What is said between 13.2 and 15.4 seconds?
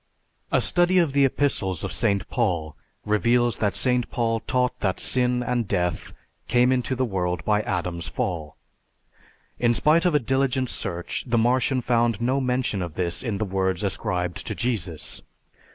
in the words ascribed to Jesus.